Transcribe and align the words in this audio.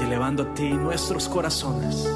y 0.00 0.04
elevando 0.04 0.42
a 0.42 0.54
ti 0.54 0.70
nuestros 0.70 1.28
corazones 1.28 2.06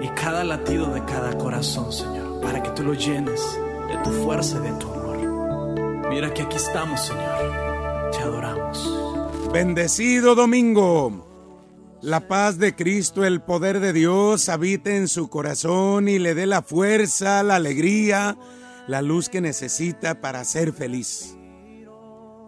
y 0.00 0.08
cada 0.08 0.44
latido 0.44 0.92
de 0.92 1.04
cada 1.04 1.36
corazón, 1.38 1.92
Señor, 1.92 2.40
para 2.40 2.62
que 2.62 2.70
tú 2.70 2.82
lo 2.82 2.94
llenes 2.94 3.40
de 3.88 3.96
tu 4.04 4.10
fuerza 4.24 4.58
y 4.58 4.70
de 4.70 4.78
tu 4.78 4.88
amor. 4.88 6.08
Mira 6.10 6.32
que 6.34 6.42
aquí 6.42 6.56
estamos, 6.56 7.00
Señor. 7.00 8.10
Te 8.12 8.18
adoramos. 8.18 9.50
Bendecido 9.52 10.34
domingo. 10.34 11.24
La 12.02 12.28
paz 12.28 12.58
de 12.58 12.74
Cristo, 12.74 13.24
el 13.24 13.40
poder 13.40 13.80
de 13.80 13.94
Dios 13.94 14.50
habite 14.50 14.98
en 14.98 15.08
su 15.08 15.30
corazón 15.30 16.06
y 16.06 16.18
le 16.18 16.34
dé 16.34 16.44
la 16.44 16.60
fuerza, 16.60 17.42
la 17.42 17.56
alegría, 17.56 18.36
la 18.86 19.00
luz 19.00 19.30
que 19.30 19.40
necesita 19.40 20.20
para 20.20 20.44
ser 20.44 20.74
feliz. 20.74 21.34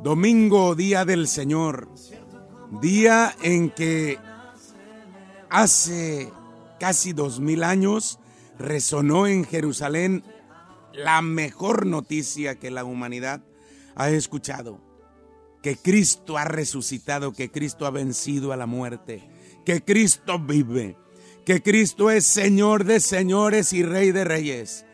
Domingo, 0.03 0.75
día 0.75 1.07
del 1.07 1.27
Señor. 1.27 1.89
Día 2.71 3.35
en 3.43 3.71
que 3.71 4.19
hace 5.51 6.33
casi 6.81 7.13
dos 7.13 7.41
mil 7.41 7.63
años 7.63 8.19
resonó 8.59 9.27
en 9.27 9.45
Jerusalén 9.45 10.25
la 10.93 11.23
mejor 11.23 11.87
noticia 11.87 12.57
que 12.57 12.71
la 12.71 12.85
humanidad 12.85 13.43
ha 13.95 14.11
escuchado. 14.11 14.81
Que 15.63 15.77
Cristo 15.77 16.39
ha 16.39 16.45
resucitado, 16.45 17.33
que 17.33 17.51
Cristo 17.51 17.87
ha 17.87 17.91
vencido 17.91 18.53
a 18.53 18.57
la 18.57 18.67
muerte, 18.67 19.29
que 19.65 19.83
Cristo 19.83 20.39
vive, 20.39 20.97
que 21.45 21.63
Cristo 21.63 22.11
es 22.11 22.25
Señor 22.25 22.85
de 22.85 23.01
señores 23.01 23.73
y 23.73 23.83
Rey 23.83 24.13
de 24.13 24.25
reyes. 24.25 24.85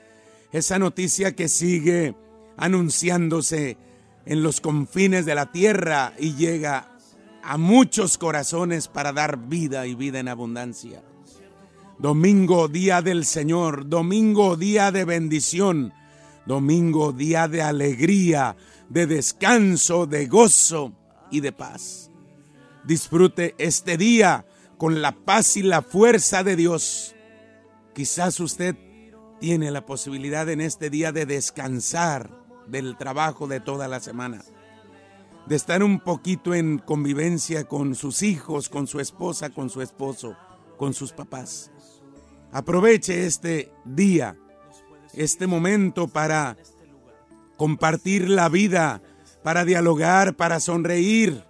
Esa 0.50 0.78
noticia 0.78 1.34
que 1.34 1.48
sigue 1.48 2.14
anunciándose 2.56 3.76
en 4.24 4.42
los 4.42 4.60
confines 4.60 5.26
de 5.26 5.34
la 5.34 5.50
tierra 5.52 6.14
y 6.18 6.34
llega 6.34 6.91
a 7.42 7.58
muchos 7.58 8.18
corazones 8.18 8.88
para 8.88 9.12
dar 9.12 9.36
vida 9.48 9.86
y 9.86 9.94
vida 9.94 10.20
en 10.20 10.28
abundancia. 10.28 11.02
Domingo, 11.98 12.68
día 12.68 13.02
del 13.02 13.24
Señor. 13.24 13.88
Domingo, 13.88 14.56
día 14.56 14.90
de 14.90 15.04
bendición. 15.04 15.92
Domingo, 16.46 17.12
día 17.12 17.46
de 17.48 17.62
alegría, 17.62 18.56
de 18.88 19.06
descanso, 19.06 20.06
de 20.06 20.26
gozo 20.26 20.92
y 21.30 21.40
de 21.40 21.52
paz. 21.52 22.10
Disfrute 22.84 23.54
este 23.58 23.96
día 23.96 24.44
con 24.76 25.00
la 25.00 25.12
paz 25.12 25.56
y 25.56 25.62
la 25.62 25.82
fuerza 25.82 26.42
de 26.42 26.56
Dios. 26.56 27.14
Quizás 27.94 28.40
usted 28.40 28.76
tiene 29.38 29.70
la 29.70 29.86
posibilidad 29.86 30.48
en 30.48 30.60
este 30.60 30.90
día 30.90 31.12
de 31.12 31.26
descansar 31.26 32.30
del 32.66 32.96
trabajo 32.96 33.46
de 33.46 33.60
toda 33.60 33.86
la 33.86 34.00
semana, 34.00 34.42
de 35.46 35.56
estar 35.56 35.82
un 35.82 36.00
poquito 36.00 36.54
en 36.54 36.78
convivencia 36.78 37.64
con 37.64 37.94
sus 37.94 38.22
hijos, 38.22 38.68
con 38.68 38.86
su 38.86 39.00
esposa, 39.00 39.50
con 39.50 39.70
su 39.70 39.82
esposo, 39.82 40.36
con 40.76 40.94
sus 40.94 41.12
papás. 41.12 41.70
Aproveche 42.52 43.26
este 43.26 43.72
día, 43.84 44.36
este 45.14 45.46
momento 45.46 46.08
para 46.08 46.56
compartir 47.56 48.28
la 48.28 48.48
vida, 48.48 49.02
para 49.42 49.64
dialogar, 49.64 50.36
para 50.36 50.60
sonreír, 50.60 51.44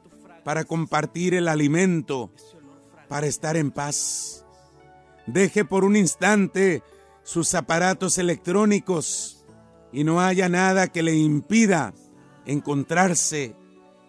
para 0.45 0.65
compartir 0.65 1.35
el 1.35 1.49
alimento, 1.49 2.31
para 3.09 3.27
estar 3.27 3.57
en 3.57 3.71
paz. 3.71 4.45
Deje 5.27 5.65
por 5.65 5.85
un 5.85 5.97
instante 5.97 6.83
sus 7.23 7.55
aparatos 7.55 8.19
electrónicos 8.19 9.45
y 9.93 10.05
no 10.05 10.21
haya 10.21 10.49
nada 10.49 10.89
que 10.89 11.03
le 11.03 11.15
impida 11.15 11.95
encontrarse 12.47 13.55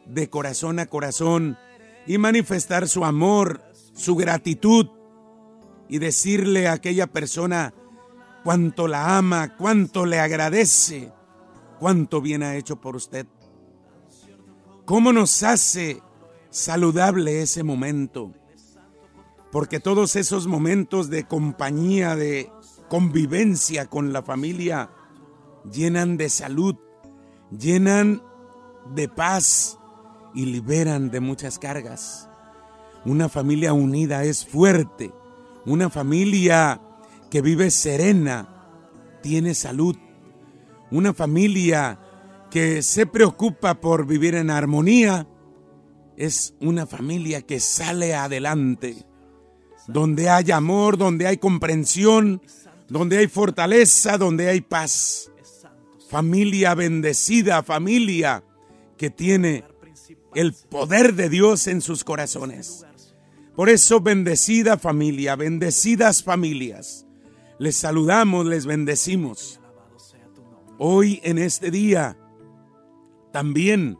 de 0.06 0.30
corazón 0.30 0.80
a 0.80 0.86
corazón 0.86 1.58
y 2.06 2.18
manifestar 2.18 2.88
su 2.88 3.06
amor, 3.06 3.62
su 3.94 4.16
gratitud 4.16 4.88
y 5.88 6.00
decirle 6.00 6.68
a 6.68 6.74
aquella 6.74 7.08
persona 7.08 7.74
cuánto 8.44 8.88
la 8.88 9.18
ama, 9.18 9.56
cuánto 9.58 10.06
le 10.06 10.20
agradece, 10.20 11.12
cuánto 11.80 12.22
bien 12.22 12.44
ha 12.44 12.56
hecho 12.56 12.82
por 12.82 12.96
usted. 12.96 13.28
¿Cómo 14.86 15.14
nos 15.14 15.44
hace 15.44 16.02
saludable 16.50 17.42
ese 17.42 17.64
momento? 17.64 18.34
Porque 19.52 19.80
todos 19.80 20.16
esos 20.16 20.48
momentos 20.48 21.10
de 21.10 21.26
compañía, 21.26 22.16
de 22.16 22.52
convivencia 22.90 23.86
con 23.86 24.12
la 24.12 24.24
familia, 24.24 24.90
llenan 25.72 26.18
de 26.18 26.30
salud, 26.30 26.76
llenan 27.52 28.22
de 28.94 29.08
paz 29.08 29.80
y 30.34 30.46
liberan 30.46 31.10
de 31.12 31.20
muchas 31.20 31.60
cargas. 31.60 32.30
Una 33.06 33.30
familia 33.30 33.74
unida 33.74 34.24
es 34.24 34.46
fuerte. 34.46 35.12
Una 35.66 35.90
familia 35.90 36.82
que 37.30 37.42
vive 37.42 37.72
serena 37.72 38.48
tiene 39.22 39.54
salud. 39.54 39.96
Una 40.92 41.14
familia 41.14 42.00
que 42.50 42.82
se 42.82 43.06
preocupa 43.06 43.82
por 43.82 44.06
vivir 44.06 44.36
en 44.36 44.50
armonía 44.50 45.28
es 46.16 46.54
una 46.60 46.86
familia 46.86 47.42
que 47.42 47.60
sale 47.60 48.14
adelante. 48.14 49.06
Donde 49.88 50.30
hay 50.30 50.52
amor, 50.52 50.98
donde 50.98 51.28
hay 51.28 51.38
comprensión, 51.38 52.42
donde 52.88 53.18
hay 53.18 53.28
fortaleza, 53.28 54.18
donde 54.18 54.50
hay 54.50 54.62
paz. 54.62 55.32
Familia 56.10 56.76
bendecida, 56.76 57.64
familia 57.64 58.44
que 58.98 59.10
tiene 59.10 59.66
el 60.36 60.54
poder 60.54 61.14
de 61.14 61.30
Dios 61.30 61.68
en 61.68 61.82
sus 61.82 62.04
corazones. 62.04 62.86
Por 63.56 63.70
eso, 63.70 64.02
bendecida 64.02 64.78
familia, 64.78 65.36
bendecidas 65.36 66.24
familias, 66.24 67.06
les 67.60 67.76
saludamos, 67.76 68.46
les 68.46 68.66
bendecimos. 68.66 69.60
Hoy 70.80 71.22
en 71.24 71.38
este 71.38 71.70
día, 71.70 72.18
también 73.32 74.00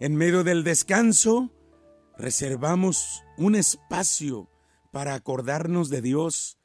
en 0.00 0.16
medio 0.16 0.44
del 0.44 0.64
descanso, 0.64 1.52
reservamos 2.16 3.22
un 3.36 3.54
espacio 3.54 4.50
para 4.92 5.14
acordarnos 5.14 5.90
de 5.90 6.00
Dios, 6.00 6.58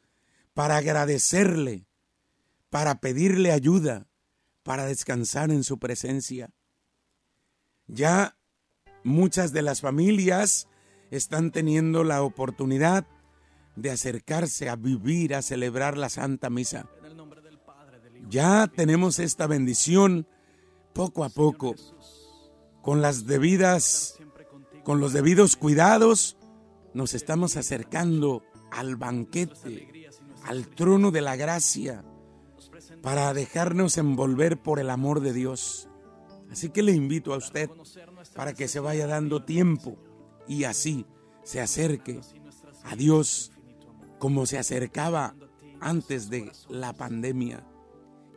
para 0.53 0.77
agradecerle, 0.77 1.85
para 2.69 3.01
pedirle 3.01 3.51
ayuda, 3.51 4.07
para 4.63 4.85
descansar 4.85 5.51
en 5.51 5.63
su 5.63 5.79
presencia. 5.79 6.53
Ya 7.87 8.37
muchas 9.03 9.53
de 9.53 9.61
las 9.61 9.81
familias 9.81 10.67
están 11.09 11.51
teniendo 11.51 12.03
la 12.03 12.23
oportunidad 12.23 13.05
de 13.75 13.91
acercarse 13.91 14.69
a 14.69 14.75
vivir, 14.75 15.35
a 15.35 15.41
celebrar 15.41 15.97
la 15.97 16.09
Santa 16.09 16.49
Misa. 16.49 16.87
Ya 18.29 18.67
tenemos 18.67 19.19
esta 19.19 19.47
bendición 19.47 20.27
poco 20.93 21.23
a 21.23 21.29
poco, 21.29 21.75
con 22.81 23.01
las 23.01 23.25
debidas, 23.25 24.19
con 24.83 24.99
los 24.99 25.13
debidos 25.13 25.55
cuidados, 25.55 26.37
nos 26.93 27.13
estamos 27.13 27.55
acercando 27.55 28.43
al 28.71 28.95
banquete, 28.95 30.11
al 30.43 30.67
trono 30.67 31.11
de 31.11 31.21
la 31.21 31.35
gracia, 31.35 32.03
para 33.01 33.33
dejarnos 33.33 33.97
envolver 33.97 34.61
por 34.61 34.79
el 34.79 34.89
amor 34.89 35.21
de 35.21 35.33
Dios. 35.33 35.87
Así 36.51 36.69
que 36.69 36.83
le 36.83 36.91
invito 36.91 37.33
a 37.33 37.37
usted 37.37 37.69
para 38.35 38.53
que 38.53 38.67
se 38.67 38.79
vaya 38.79 39.07
dando 39.07 39.43
tiempo 39.43 39.97
y 40.47 40.65
así 40.65 41.05
se 41.43 41.61
acerque 41.61 42.19
a 42.83 42.95
Dios 42.95 43.51
como 44.19 44.45
se 44.45 44.59
acercaba 44.59 45.35
antes 45.79 46.29
de 46.29 46.51
la 46.69 46.93
pandemia, 46.93 47.65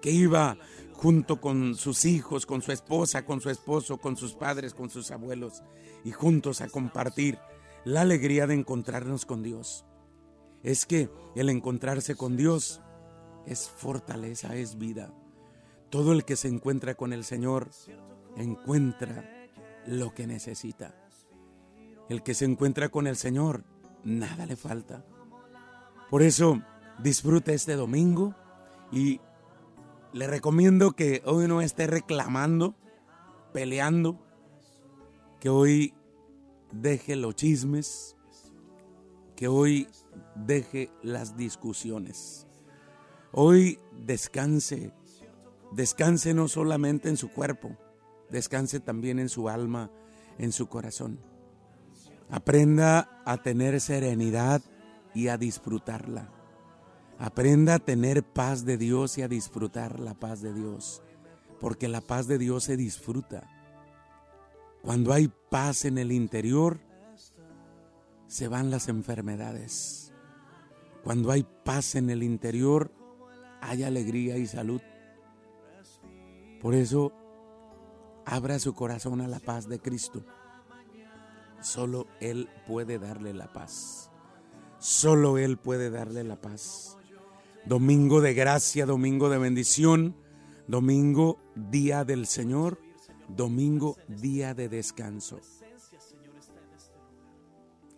que 0.00 0.12
iba 0.12 0.56
junto 0.93 1.40
con 1.40 1.75
sus 1.75 2.05
hijos, 2.05 2.46
con 2.46 2.62
su 2.62 2.72
esposa, 2.72 3.26
con 3.26 3.40
su 3.40 3.50
esposo, 3.50 3.99
con 3.99 4.16
sus 4.16 4.34
padres, 4.34 4.75
con 4.75 4.88
sus 4.88 5.11
abuelos, 5.11 5.62
y 6.05 6.12
juntos 6.12 6.61
a 6.61 6.69
compartir 6.69 7.38
la 7.84 8.02
alegría 8.02 8.46
de 8.46 8.55
encontrarnos 8.55 9.26
con 9.26 9.43
Dios. 9.43 9.84
Es 10.62 10.87
que 10.87 11.11
el 11.34 11.50
encontrarse 11.50 12.14
con 12.14 12.37
Dios 12.37 12.81
es 13.44 13.69
fortaleza, 13.69 14.56
es 14.56 14.78
vida. 14.78 15.12
Todo 15.94 16.11
el 16.11 16.25
que 16.25 16.35
se 16.35 16.49
encuentra 16.49 16.96
con 16.96 17.12
el 17.12 17.23
Señor 17.23 17.70
encuentra 18.37 19.49
lo 19.87 20.12
que 20.12 20.26
necesita. 20.26 20.93
El 22.08 22.25
que 22.25 22.35
se 22.35 22.46
encuentra 22.46 22.88
con 22.88 23.06
el 23.06 23.14
Señor, 23.14 23.62
nada 24.02 24.44
le 24.44 24.56
falta. 24.56 25.05
Por 26.11 26.23
eso 26.23 26.61
disfrute 26.99 27.55
este 27.55 27.76
domingo 27.76 28.35
y 28.91 29.20
le 30.12 30.26
recomiendo 30.26 30.96
que 30.96 31.23
hoy 31.26 31.46
no 31.46 31.61
esté 31.61 31.87
reclamando, 31.87 32.75
peleando, 33.52 34.19
que 35.38 35.49
hoy 35.49 35.94
deje 36.73 37.14
los 37.14 37.37
chismes, 37.37 38.17
que 39.37 39.47
hoy 39.47 39.87
deje 40.35 40.90
las 41.05 41.37
discusiones. 41.37 42.49
Hoy 43.31 43.79
descanse, 44.05 44.93
descanse 45.75 46.35
no 46.35 46.49
solamente 46.49 47.09
en 47.09 47.17
su 47.17 47.31
cuerpo, 47.31 47.76
descanse 48.31 48.81
también 48.81 49.19
en 49.19 49.29
su 49.29 49.49
alma, 49.49 49.91
en 50.38 50.53
su 50.53 50.69
corazón. 50.69 51.19
Aprenda 52.31 53.23
a 53.25 53.38
tener 53.38 53.81
serenidad 53.81 54.62
y 55.15 55.29
a 55.29 55.37
disfrutarla. 55.37 56.31
Aprenda 57.19 57.75
a 57.75 57.79
tener 57.79 58.23
paz 58.23 58.65
de 58.65 58.76
Dios 58.76 59.19
y 59.19 59.23
a 59.23 59.29
disfrutar 59.29 60.00
la 60.00 60.15
paz 60.15 60.43
de 60.43 60.53
Dios, 60.53 61.03
porque 61.61 61.88
la 61.88 62.00
paz 62.00 62.26
de 62.26 62.38
Dios 62.38 62.65
se 62.65 62.76
disfruta. 62.76 63.49
Cuando 64.82 65.12
hay 65.12 65.31
paz 65.50 65.85
en 65.85 65.99
el 65.99 66.12
interior, 66.12 66.81
se 68.26 68.49
van 68.49 68.71
las 68.71 68.88
enfermedades. 68.88 70.12
Cuando 71.05 71.31
hay 71.31 71.47
paz 71.65 71.94
en 71.94 72.11
el 72.11 72.23
interior, 72.23 72.91
hay 73.61 73.82
alegría 73.82 74.37
y 74.37 74.47
salud. 74.47 74.81
Por 76.64 76.75
eso, 76.75 77.12
abra 78.25 78.58
su 78.58 78.72
corazón 78.72 79.20
a 79.20 79.28
la 79.28 79.38
paz 79.38 79.69
de 79.69 79.81
Cristo. 79.81 80.25
Solo 81.61 82.06
Él 82.20 82.49
puede 82.66 82.99
darle 82.99 83.34
la 83.34 83.52
paz. 83.52 84.11
Solo 84.78 85.37
Él 85.37 85.58
puede 85.58 85.90
darle 85.90 86.25
la 86.25 86.40
paz. 86.40 86.96
Domingo 87.66 88.22
de 88.22 88.32
gracia, 88.32 88.87
domingo 88.87 89.28
de 89.28 89.37
bendición, 89.37 90.16
domingo 90.66 91.38
día 91.55 92.02
del 92.02 92.25
Señor, 92.25 92.81
domingo 93.28 93.99
día 94.08 94.55
de 94.55 94.70
descanso. 94.70 95.43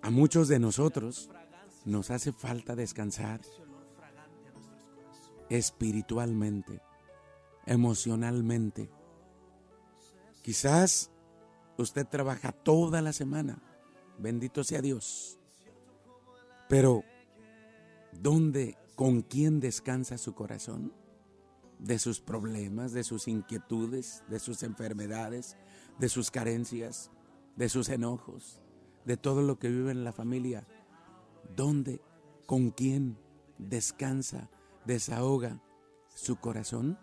A 0.03 0.11
muchos 0.11 0.49
de 0.49 0.59
nosotros 0.59 1.31
nos 1.85 2.11
hace 2.11 2.33
falta 2.33 2.75
descansar 2.75 3.43
espiritualmente, 5.51 6.81
emocionalmente. 7.67 8.91
Quizás 10.43 11.11
usted 11.77 12.07
trabaja 12.07 12.53
toda 12.53 13.03
la 13.03 13.13
semana, 13.13 13.61
bendito 14.19 14.65
sea 14.65 14.81
Dios, 14.81 15.39
pero 16.69 17.05
¿dónde, 18.13 18.77
con 18.95 19.23
quién 19.23 19.61
descansa 19.61 20.19
su 20.19 20.35
corazón? 20.35 20.93
De 21.79 21.99
sus 21.99 22.21
problemas, 22.21 22.93
de 22.93 23.05
sus 23.05 23.29
inquietudes, 23.29 24.25
de 24.29 24.39
sus 24.39 24.63
enfermedades, 24.63 25.57
de 25.99 26.09
sus 26.09 26.31
carencias, 26.31 27.11
de 27.57 27.69
sus 27.69 27.89
enojos, 27.89 28.63
de 29.05 29.17
todo 29.17 29.43
lo 29.43 29.59
que 29.59 29.69
vive 29.69 29.91
en 29.91 30.05
la 30.05 30.13
familia. 30.13 30.67
¿Dónde, 31.55 32.01
con 32.47 32.71
quién 32.71 33.19
descansa, 33.59 34.51
desahoga 34.87 35.63
su 36.15 36.37
corazón? 36.37 36.99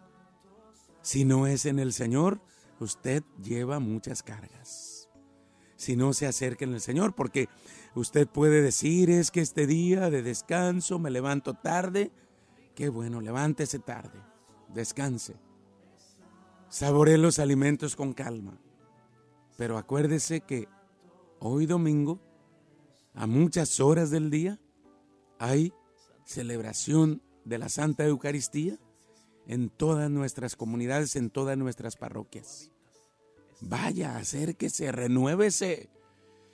Si 1.04 1.26
no 1.26 1.48
es 1.48 1.66
en 1.66 1.80
el 1.80 1.92
Señor, 1.92 2.42
usted 2.80 3.24
lleva 3.44 3.80
muchas 3.80 4.24
cargas. 4.24 5.10
Si 5.76 5.98
no 5.98 6.14
se 6.14 6.28
acerca 6.28 6.64
en 6.64 6.74
el 6.74 6.80
Señor, 6.80 7.14
porque 7.14 7.50
usted 7.94 8.26
puede 8.26 8.62
decir, 8.62 9.10
es 9.10 9.30
que 9.30 9.42
este 9.42 9.68
día 9.68 10.10
de 10.10 10.24
descanso 10.24 11.00
me 11.00 11.12
levanto 11.12 11.56
tarde. 11.56 12.14
Qué 12.74 12.88
bueno, 12.88 13.20
levántese 13.20 13.80
tarde, 13.80 14.18
descanse. 14.74 15.36
Saboree 16.70 17.18
los 17.18 17.38
alimentos 17.38 17.98
con 17.98 18.14
calma. 18.14 18.58
Pero 19.58 19.78
acuérdese 19.78 20.40
que 20.40 20.70
hoy 21.40 21.66
domingo, 21.66 22.22
a 23.14 23.28
muchas 23.28 23.82
horas 23.82 24.10
del 24.10 24.30
día, 24.30 24.58
hay 25.38 25.74
celebración 26.24 27.22
de 27.44 27.58
la 27.58 27.68
Santa 27.68 28.06
Eucaristía 28.06 28.80
en 29.48 29.70
todas 29.70 30.10
nuestras 30.10 30.56
comunidades, 30.56 31.16
en 31.16 31.30
todas 31.30 31.58
nuestras 31.58 31.96
parroquias. 31.96 32.72
Vaya, 33.62 34.18
acérquese, 34.18 34.92
renuévese, 34.92 35.90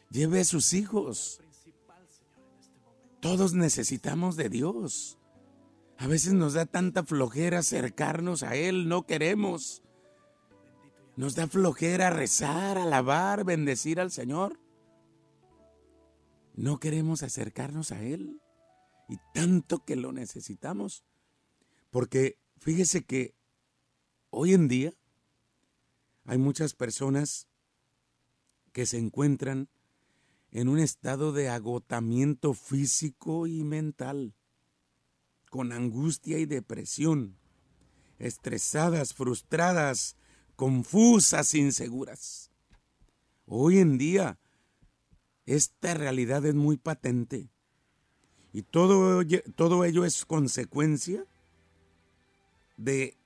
lleve 0.10 0.42
a 0.42 0.46
sus 0.46 0.74
hijos. 0.74 1.42
Todos 3.20 3.54
necesitamos 3.54 4.36
de 4.36 4.50
Dios. 4.50 5.18
A 5.98 6.08
veces 6.08 6.34
nos 6.34 6.54
da 6.54 6.66
tanta 6.66 7.04
flojera 7.04 7.60
acercarnos 7.60 8.44
a 8.44 8.56
Él, 8.56 8.88
no 8.88 9.06
queremos. 9.06 9.84
Nos 11.18 11.36
da 11.36 11.48
flojera 11.48 12.10
rezar, 12.10 12.78
alabar, 12.78 13.44
bendecir 13.44 14.00
al 14.00 14.10
Señor. 14.10 14.58
No 16.56 16.80
queremos 16.80 17.24
acercarnos 17.24 17.92
a 17.92 18.02
Él 18.02 18.40
y 19.10 19.18
tanto 19.34 19.84
que 19.84 19.98
lo 19.98 20.14
necesitamos. 20.14 21.04
Porque 21.90 22.38
fíjese 22.60 23.04
que 23.04 23.34
hoy 24.30 24.54
en 24.54 24.68
día 24.68 24.94
hay 26.26 26.38
muchas 26.38 26.74
personas 26.74 27.48
que 28.72 28.86
se 28.86 28.98
encuentran 28.98 29.70
en 30.52 30.68
un 30.68 30.80
estado 30.80 31.32
de 31.32 31.50
agotamiento 31.50 32.54
físico 32.54 33.48
y 33.48 33.64
mental, 33.64 34.34
con 35.50 35.72
angustia 35.72 36.38
y 36.40 36.46
depresión, 36.46 37.38
estresadas, 38.20 39.14
frustradas, 39.14 40.16
confusas, 40.56 41.54
inseguras. 41.56 42.52
Hoy 43.46 43.80
en 43.80 43.98
día 43.98 44.40
esta 45.46 45.96
realidad 45.96 46.46
es 46.46 46.54
muy 46.54 46.78
patente 46.78 47.50
y 48.54 48.64
todo, 48.64 49.24
todo 49.56 49.86
ello 49.86 50.06
es 50.06 50.26
consecuencia 50.26 51.26
de 52.80 53.18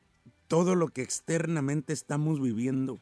todo 0.47 0.75
lo 0.75 0.89
que 0.89 1.03
externamente 1.03 1.94
estamos 1.94 2.41
viviendo. 2.41 3.00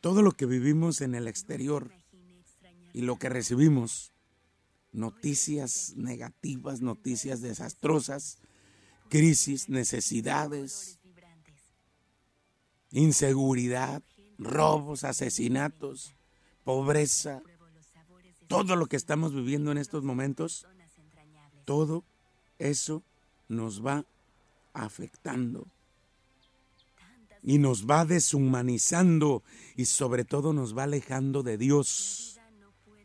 Todo 0.00 0.22
lo 0.22 0.32
que 0.32 0.46
vivimos 0.46 1.00
en 1.00 1.14
el 1.14 1.28
exterior 1.28 1.92
y 2.92 3.02
lo 3.02 3.16
que 3.16 3.28
recibimos, 3.28 4.12
noticias 4.92 5.94
negativas, 5.96 6.80
noticias 6.80 7.42
desastrosas, 7.42 8.38
crisis, 9.08 9.68
necesidades, 9.68 10.98
inseguridad, 12.90 14.02
robos, 14.36 15.04
asesinatos, 15.04 16.14
pobreza, 16.64 17.40
todo 18.48 18.74
lo 18.74 18.86
que 18.86 18.96
estamos 18.96 19.32
viviendo 19.32 19.70
en 19.70 19.78
estos 19.78 20.02
momentos, 20.02 20.66
todo 21.64 22.04
eso 22.58 23.04
nos 23.50 23.84
va 23.84 24.06
afectando 24.72 25.66
y 27.42 27.58
nos 27.58 27.86
va 27.86 28.04
deshumanizando 28.04 29.42
y 29.76 29.86
sobre 29.86 30.24
todo 30.24 30.52
nos 30.52 30.76
va 30.76 30.84
alejando 30.84 31.42
de 31.42 31.58
Dios. 31.58 32.38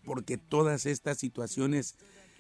Porque 0.03 0.37
todas 0.37 0.85
estas 0.85 1.17
situaciones, 1.17 1.95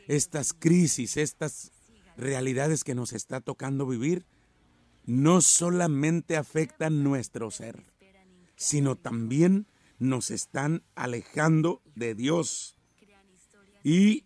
estas 0.07 0.53
crisis, 0.53 1.17
estas 1.17 1.71
realidades 2.15 2.83
que 2.83 2.95
nos 2.95 3.11
está 3.11 3.41
tocando 3.41 3.87
vivir, 3.87 4.25
no 5.05 5.41
solamente 5.41 6.37
afectan 6.37 7.03
nuestro 7.03 7.49
ser, 7.49 7.83
sino 8.55 8.95
también 8.95 9.67
nos 9.97 10.29
están 10.29 10.83
alejando 10.93 11.81
de 11.95 12.13
Dios 12.13 12.77
y 13.83 14.25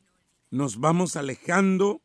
nos 0.51 0.79
vamos 0.79 1.15
alejando 1.15 2.01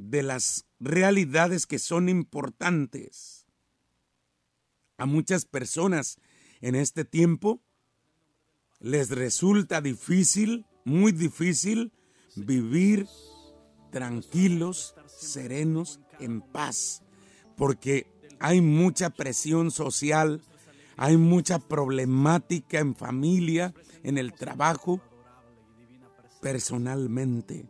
de 0.00 0.22
las 0.22 0.64
realidades 0.80 1.66
que 1.66 1.78
son 1.78 2.08
importantes. 2.08 3.44
A 4.96 5.04
muchas 5.04 5.44
personas 5.44 6.16
en 6.62 6.74
este 6.74 7.04
tiempo 7.04 7.60
les 8.78 9.10
resulta 9.10 9.82
difícil, 9.82 10.64
muy 10.84 11.12
difícil, 11.12 11.92
vivir 12.34 13.06
tranquilos, 13.90 14.94
serenos, 15.06 16.00
en 16.18 16.40
paz, 16.40 17.02
porque 17.56 18.06
hay 18.38 18.62
mucha 18.62 19.10
presión 19.10 19.70
social, 19.70 20.40
hay 20.96 21.18
mucha 21.18 21.58
problemática 21.58 22.78
en 22.78 22.94
familia, 22.94 23.74
en 24.02 24.16
el 24.16 24.32
trabajo, 24.32 25.00
personalmente. 26.40 27.66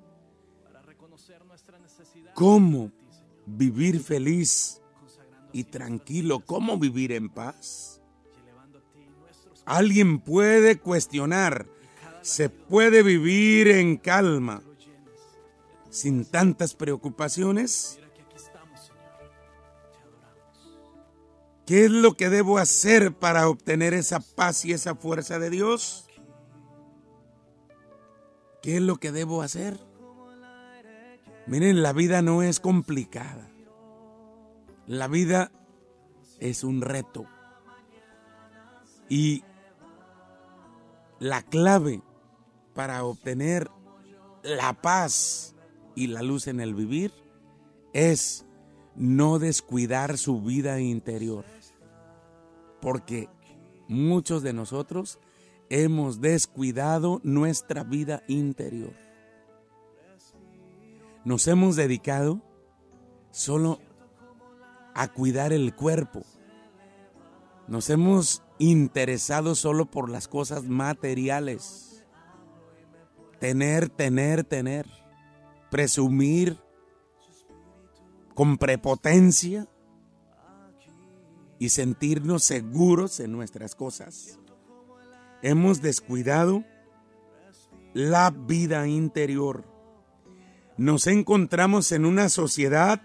¿Cómo 2.41 2.91
vivir 3.45 4.01
feliz 4.01 4.81
y 5.53 5.65
tranquilo? 5.65 6.41
¿Cómo 6.41 6.79
vivir 6.79 7.13
en 7.13 7.29
paz? 7.29 8.01
Alguien 9.67 10.21
puede 10.21 10.79
cuestionar, 10.79 11.67
se 12.23 12.49
puede 12.49 13.03
vivir 13.03 13.69
en 13.69 13.99
calma, 13.99 14.63
sin 15.91 16.25
tantas 16.25 16.73
preocupaciones? 16.73 18.01
¿Qué 21.67 21.85
es 21.85 21.91
lo 21.91 22.17
que 22.17 22.31
debo 22.31 22.57
hacer 22.57 23.13
para 23.13 23.51
obtener 23.51 23.93
esa 23.93 24.19
paz 24.19 24.65
y 24.65 24.73
esa 24.73 24.95
fuerza 24.95 25.39
de 25.39 25.51
Dios? 25.51 26.07
¿Qué 28.63 28.77
es 28.77 28.83
lo 28.83 28.97
que 28.97 29.13
debo 29.13 29.43
hacer? 29.43 29.90
Miren, 31.51 31.83
la 31.83 31.93
vida 31.93 32.23
no 32.23 32.43
es 32.43 32.61
complicada. 32.61 33.51
La 34.87 35.07
vida 35.07 35.53
es 36.39 36.65
un 36.65 36.81
reto. 36.81 37.27
Y 39.11 39.45
la 41.19 41.43
clave 41.43 42.03
para 42.73 43.05
obtener 43.05 43.71
la 44.43 44.73
paz 44.73 45.55
y 45.95 46.07
la 46.07 46.23
luz 46.23 46.47
en 46.47 46.61
el 46.61 46.75
vivir 46.75 47.13
es 47.93 48.47
no 48.97 49.39
descuidar 49.39 50.17
su 50.17 50.41
vida 50.41 50.81
interior 50.81 51.45
porque 52.81 53.29
muchos 53.89 54.43
de 54.43 54.53
nosotros 54.53 55.19
hemos 55.69 56.21
descuidado 56.21 57.21
nuestra 57.23 57.85
vida 57.85 58.23
interior. 58.27 58.95
Nos 61.25 61.47
hemos 61.49 61.77
dedicado 61.77 62.41
solo 63.31 63.81
a 64.95 65.09
cuidar 65.13 65.53
el 65.53 65.75
cuerpo. 65.75 66.23
Nos 67.69 67.91
hemos 67.91 68.43
interesado 68.59 69.55
solo 69.55 69.91
por 69.91 70.11
las 70.11 70.29
cosas 70.29 70.65
materiales. 70.65 72.05
Tener, 73.39 73.89
tener, 73.89 74.45
tener. 74.45 74.87
Presumir 75.71 76.59
con 78.35 78.59
prepotencia 78.59 79.69
y 81.59 81.69
sentirnos 81.69 82.43
seguros 82.43 83.21
en 83.21 83.33
nuestras 83.33 83.75
cosas. 83.75 84.39
Hemos 85.43 85.83
descuidado 85.83 86.65
la 87.93 88.31
vida 88.31 88.89
interior. 88.89 89.70
Nos 90.77 91.07
encontramos 91.07 91.93
en 91.93 92.05
una 92.05 92.29
sociedad 92.29 93.03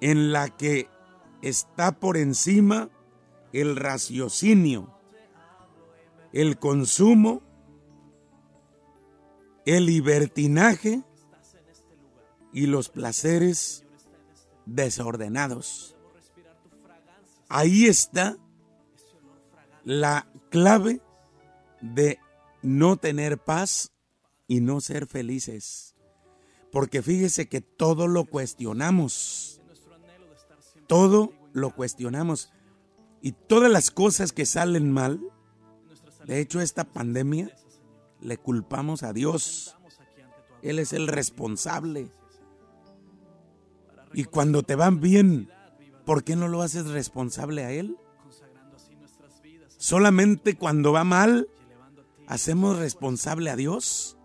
en 0.00 0.32
la 0.32 0.48
que 0.48 0.88
está 1.42 1.92
por 1.92 2.16
encima 2.16 2.90
el 3.52 3.76
raciocinio, 3.76 4.94
el 6.32 6.58
consumo, 6.58 7.42
el 9.64 9.86
libertinaje 9.86 11.02
y 12.52 12.66
los 12.66 12.88
placeres 12.88 13.84
desordenados. 14.66 15.96
Ahí 17.48 17.86
está 17.86 18.36
la 19.84 20.30
clave 20.50 21.00
de 21.80 22.18
no 22.62 22.96
tener 22.96 23.38
paz 23.38 23.92
y 24.46 24.60
no 24.60 24.80
ser 24.80 25.06
felices. 25.06 25.94
Porque 26.70 27.02
fíjese 27.02 27.48
que 27.48 27.60
todo 27.60 28.06
lo 28.06 28.24
cuestionamos. 28.24 29.60
Todo 30.86 31.32
lo 31.52 31.74
cuestionamos. 31.74 32.50
Y 33.20 33.32
todas 33.32 33.70
las 33.70 33.90
cosas 33.90 34.32
que 34.32 34.46
salen 34.46 34.92
mal, 34.92 35.20
de 36.24 36.40
hecho 36.40 36.60
esta 36.60 36.84
pandemia, 36.84 37.50
le 38.20 38.36
culpamos 38.36 39.02
a 39.02 39.12
Dios. 39.12 39.76
Él 40.62 40.78
es 40.78 40.92
el 40.92 41.08
responsable. 41.08 42.10
Y 44.12 44.24
cuando 44.24 44.62
te 44.62 44.74
van 44.74 45.00
bien, 45.00 45.50
¿por 46.04 46.24
qué 46.24 46.36
no 46.36 46.48
lo 46.48 46.62
haces 46.62 46.86
responsable 46.86 47.64
a 47.64 47.72
Él? 47.72 47.96
Solamente 49.76 50.56
cuando 50.56 50.92
va 50.92 51.04
mal, 51.04 51.48
hacemos 52.26 52.78
responsable 52.78 53.50
a 53.50 53.56
Dios. 53.56 54.17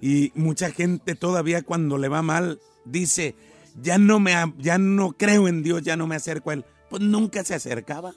Y 0.00 0.32
mucha 0.34 0.70
gente 0.70 1.14
todavía 1.14 1.62
cuando 1.62 1.98
le 1.98 2.08
va 2.08 2.22
mal 2.22 2.60
dice, 2.84 3.34
ya 3.80 3.98
no 3.98 4.20
me 4.20 4.32
ya 4.58 4.78
no 4.78 5.12
creo 5.12 5.48
en 5.48 5.62
Dios, 5.62 5.82
ya 5.82 5.96
no 5.96 6.06
me 6.06 6.16
acerco 6.16 6.50
a 6.50 6.54
él. 6.54 6.64
Pues 6.90 7.02
nunca 7.02 7.44
se 7.44 7.54
acercaba. 7.54 8.14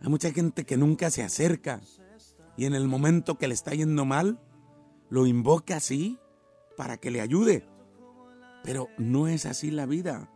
Hay 0.00 0.08
mucha 0.08 0.32
gente 0.32 0.64
que 0.64 0.76
nunca 0.76 1.10
se 1.10 1.22
acerca 1.22 1.80
y 2.56 2.66
en 2.66 2.74
el 2.74 2.86
momento 2.86 3.36
que 3.36 3.48
le 3.48 3.54
está 3.54 3.72
yendo 3.72 4.04
mal 4.04 4.38
lo 5.10 5.26
invoca 5.26 5.76
así 5.76 6.18
para 6.76 6.96
que 6.96 7.10
le 7.10 7.20
ayude. 7.20 7.66
Pero 8.62 8.88
no 8.98 9.28
es 9.28 9.46
así 9.46 9.70
la 9.70 9.86
vida 9.86 10.30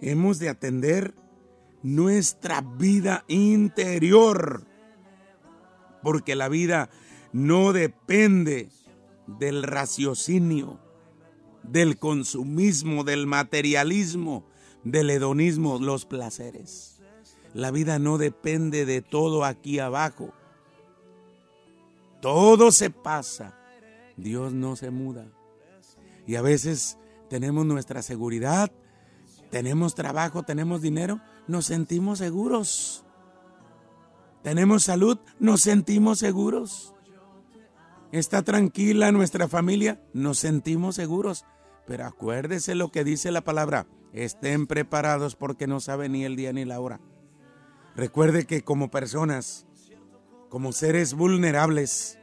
hemos 0.00 0.38
de 0.38 0.48
atender 0.48 1.14
nuestra 1.82 2.60
vida 2.60 3.24
interior, 3.28 4.64
porque 6.02 6.34
la 6.34 6.48
vida 6.48 6.90
no 7.32 7.72
depende 7.72 8.68
del 9.26 9.62
raciocinio, 9.62 10.78
del 11.62 11.98
consumismo, 11.98 13.04
del 13.04 13.26
materialismo, 13.26 14.46
del 14.84 15.10
hedonismo, 15.10 15.78
los 15.78 16.06
placeres. 16.06 17.00
La 17.54 17.70
vida 17.70 17.98
no 17.98 18.18
depende 18.18 18.86
de 18.86 19.02
todo 19.02 19.44
aquí 19.44 19.78
abajo. 19.78 20.32
Todo 22.20 22.72
se 22.72 22.90
pasa. 22.90 23.58
Dios 24.16 24.52
no 24.52 24.76
se 24.76 24.90
muda. 24.90 25.26
Y 26.26 26.36
a 26.36 26.42
veces 26.42 26.98
tenemos 27.28 27.64
nuestra 27.64 28.02
seguridad 28.02 28.70
tenemos 29.50 29.94
trabajo, 29.94 30.42
tenemos 30.42 30.82
dinero, 30.82 31.20
nos 31.46 31.66
sentimos 31.66 32.18
seguros. 32.18 33.04
Tenemos 34.42 34.84
salud, 34.84 35.18
nos 35.38 35.62
sentimos 35.62 36.18
seguros. 36.18 36.94
Está 38.10 38.42
tranquila 38.42 39.12
nuestra 39.12 39.48
familia, 39.48 40.00
nos 40.14 40.38
sentimos 40.38 40.96
seguros. 40.96 41.44
Pero 41.86 42.06
acuérdese 42.06 42.74
lo 42.74 42.90
que 42.90 43.04
dice 43.04 43.30
la 43.30 43.42
palabra, 43.42 43.86
estén 44.12 44.66
preparados 44.66 45.36
porque 45.36 45.66
no 45.66 45.80
saben 45.80 46.12
ni 46.12 46.24
el 46.24 46.36
día 46.36 46.52
ni 46.52 46.64
la 46.64 46.80
hora. 46.80 47.00
Recuerde 47.96 48.46
que 48.46 48.62
como 48.62 48.90
personas, 48.90 49.66
como 50.48 50.72
seres 50.72 51.14
vulnerables, 51.14 52.18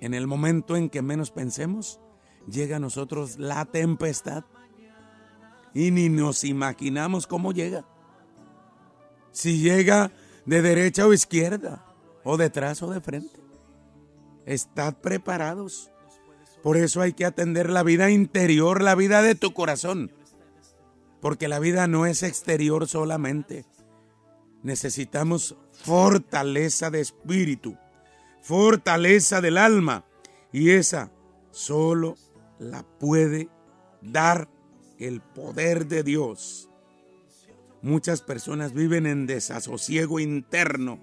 en 0.00 0.14
el 0.14 0.26
momento 0.26 0.76
en 0.76 0.88
que 0.88 1.02
menos 1.02 1.30
pensemos, 1.30 2.00
llega 2.48 2.76
a 2.76 2.80
nosotros 2.80 3.38
la 3.38 3.64
tempestad 3.66 4.44
y 5.74 5.90
ni 5.90 6.08
nos 6.08 6.44
imaginamos 6.44 7.26
cómo 7.26 7.52
llega. 7.52 7.84
Si 9.32 9.58
llega 9.58 10.10
de 10.46 10.62
derecha 10.62 11.06
o 11.06 11.12
izquierda, 11.12 11.84
o 12.24 12.36
detrás 12.36 12.82
o 12.82 12.90
de 12.90 13.00
frente. 13.00 13.39
Estad 14.46 14.94
preparados. 14.94 15.90
Por 16.62 16.76
eso 16.76 17.00
hay 17.00 17.12
que 17.12 17.24
atender 17.24 17.70
la 17.70 17.82
vida 17.82 18.10
interior, 18.10 18.82
la 18.82 18.94
vida 18.94 19.22
de 19.22 19.34
tu 19.34 19.52
corazón. 19.52 20.12
Porque 21.20 21.48
la 21.48 21.58
vida 21.58 21.86
no 21.86 22.06
es 22.06 22.22
exterior 22.22 22.88
solamente. 22.88 23.64
Necesitamos 24.62 25.56
fortaleza 25.72 26.90
de 26.90 27.00
espíritu, 27.00 27.76
fortaleza 28.42 29.40
del 29.40 29.58
alma. 29.58 30.04
Y 30.52 30.70
esa 30.70 31.10
solo 31.50 32.16
la 32.58 32.82
puede 32.82 33.48
dar 34.02 34.48
el 34.98 35.20
poder 35.20 35.86
de 35.86 36.02
Dios. 36.02 36.68
Muchas 37.82 38.20
personas 38.20 38.74
viven 38.74 39.06
en 39.06 39.26
desasosiego 39.26 40.20
interno, 40.20 40.98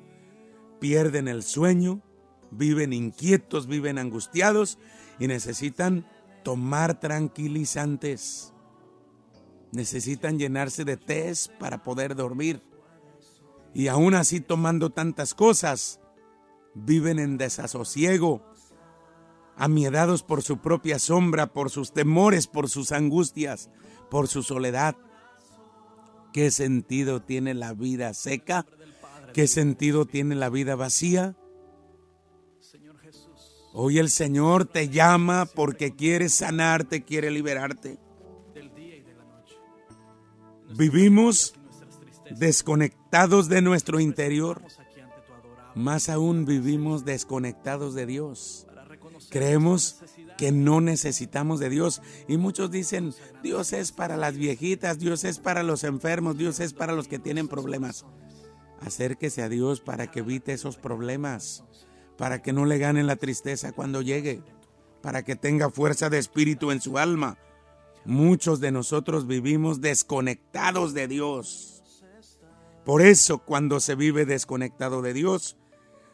pierden 0.80 1.28
el 1.28 1.42
sueño, 1.42 2.04
viven 2.52 2.94
inquietos, 2.94 3.68
viven 3.68 3.98
angustiados 3.98 4.78
y 5.20 5.28
necesitan 5.28 6.08
tomar 6.44 7.00
tranquilizantes. 7.00 8.54
Necesitan 9.72 10.40
llenarse 10.40 10.86
de 10.86 10.98
test 10.98 11.52
para 11.60 11.84
poder 11.84 12.16
dormir. 12.16 12.62
Y 13.74 13.90
aún 13.90 14.16
así 14.16 14.40
tomando 14.40 14.90
tantas 14.90 15.34
cosas, 15.34 16.00
viven 16.74 17.20
en 17.20 17.38
desasosiego, 17.38 18.44
amiedados 19.56 20.24
por 20.24 20.42
su 20.42 20.60
propia 20.60 21.00
sombra, 21.00 21.48
por 21.48 21.70
sus 21.70 21.92
temores, 21.92 22.48
por 22.48 22.70
sus 22.70 22.92
angustias, 22.92 23.70
por 24.10 24.28
su 24.28 24.44
soledad. 24.44 24.96
¿Qué 26.32 26.52
sentido 26.52 27.22
tiene 27.22 27.54
la 27.54 27.74
vida 27.74 28.14
seca? 28.14 28.66
¿Qué 29.34 29.48
sentido 29.48 30.06
tiene 30.06 30.36
la 30.36 30.50
vida 30.50 30.76
vacía? 30.76 31.36
Hoy 33.74 34.00
el 34.00 34.10
Señor 34.10 34.66
te 34.66 34.90
llama 34.90 35.46
porque 35.46 35.96
quiere 35.96 36.30
sanarte, 36.30 37.04
quiere 37.04 37.30
liberarte. 37.30 38.00
Vivimos 40.76 41.54
desconectados 42.32 43.50
de 43.50 43.62
nuestro 43.62 44.00
interior. 44.00 44.62
Más 45.76 46.10
aún 46.10 46.46
vivimos 46.46 47.06
desconectados 47.06 47.94
de 47.94 48.06
Dios. 48.06 48.66
creemos 49.30 50.00
que 50.38 50.52
no 50.52 50.82
necesitamos 50.82 51.60
de 51.60 51.70
Dios. 51.70 52.02
Y 52.28 52.38
muchos 52.38 52.72
dicen, 52.72 53.14
Dios 53.44 53.74
es 53.74 53.92
para 53.92 54.18
las 54.18 54.36
viejitas, 54.36 55.00
Dios 55.00 55.24
es 55.24 55.40
para 55.40 55.64
los 55.64 55.84
enfermos, 55.84 56.38
Dios 56.38 56.60
es 56.60 56.74
para 56.74 56.94
los 56.94 57.08
que 57.08 57.20
tienen 57.20 57.48
problemas. 57.48 58.06
Acérquese 58.82 59.42
a 59.42 59.50
Dios 59.50 59.82
para 59.82 60.12
que 60.12 60.20
evite 60.20 60.54
esos 60.54 60.78
problemas, 60.78 61.64
para 62.18 62.42
que 62.42 62.54
no 62.54 62.66
le 62.66 62.78
gane 62.78 63.04
la 63.04 63.16
tristeza 63.16 63.72
cuando 63.72 64.02
llegue, 64.02 64.42
para 65.02 65.24
que 65.24 65.36
tenga 65.36 65.70
fuerza 65.70 66.10
de 66.10 66.18
espíritu 66.18 66.72
en 66.72 66.82
su 66.82 66.98
alma. 66.98 67.38
Muchos 68.06 68.60
de 68.60 68.72
nosotros 68.72 69.28
vivimos 69.28 69.82
desconectados 69.82 70.94
de 70.94 71.08
Dios. 71.08 71.84
Por 72.86 73.02
eso 73.02 73.40
cuando 73.40 73.80
se 73.80 73.96
vive 73.96 74.26
desconectado 74.26 75.02
de 75.02 75.14
Dios, 75.14 75.58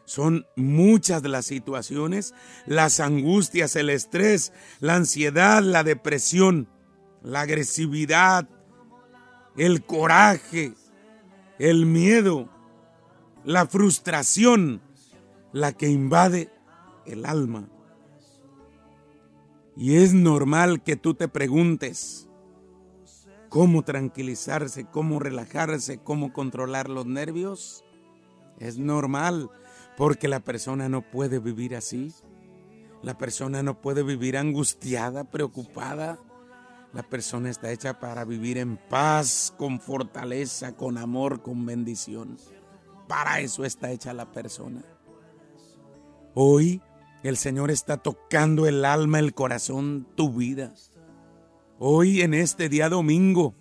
son 0.04 0.46
muchas 0.56 1.22
las 1.22 1.46
situaciones, 1.46 2.34
las 2.66 3.00
angustias, 3.00 3.74
el 3.76 3.90
estrés, 3.90 4.52
la 4.80 4.96
ansiedad, 4.96 5.62
la 5.62 5.82
depresión, 5.82 6.68
la 7.22 7.42
agresividad, 7.42 8.48
el 9.56 9.84
coraje, 9.84 10.74
el 11.58 11.86
miedo, 11.86 12.50
la 13.44 13.66
frustración, 13.66 14.82
la 15.54 15.72
que 15.72 15.88
invade 15.88 16.50
el 17.06 17.24
alma. 17.24 17.68
Y 19.76 19.98
es 19.98 20.12
normal 20.12 20.82
que 20.82 20.96
tú 20.96 21.14
te 21.14 21.28
preguntes 21.28 22.28
cómo 23.50 23.82
tranquilizarse, 23.82 24.84
cómo 24.86 25.20
relajarse, 25.20 25.98
cómo 25.98 26.32
controlar 26.32 26.90
los 26.90 27.06
nervios. 27.06 27.84
Es 28.58 28.78
normal 28.78 29.48
porque 29.96 30.26
la 30.26 30.40
persona 30.40 30.88
no 30.88 31.08
puede 31.08 31.38
vivir 31.38 31.76
así. 31.76 32.12
La 33.04 33.16
persona 33.16 33.62
no 33.62 33.80
puede 33.80 34.02
vivir 34.02 34.36
angustiada, 34.36 35.22
preocupada. 35.22 36.18
La 36.92 37.04
persona 37.04 37.48
está 37.48 37.70
hecha 37.70 38.00
para 38.00 38.24
vivir 38.24 38.58
en 38.58 38.76
paz, 38.76 39.54
con 39.56 39.78
fortaleza, 39.78 40.74
con 40.74 40.98
amor, 40.98 41.42
con 41.42 41.64
bendición. 41.64 42.38
Para 43.06 43.38
eso 43.38 43.64
está 43.64 43.92
hecha 43.92 44.12
la 44.12 44.32
persona. 44.32 44.82
Hoy 46.36 46.82
el 47.22 47.36
Señor 47.36 47.70
está 47.70 47.96
tocando 47.96 48.66
el 48.66 48.84
alma, 48.84 49.20
el 49.20 49.34
corazón, 49.34 50.08
tu 50.16 50.32
vida. 50.32 50.74
Hoy 51.78 52.22
en 52.22 52.34
este 52.34 52.68
día 52.68 52.88
domingo, 52.88 53.54